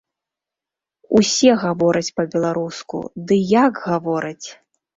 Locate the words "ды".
3.27-3.41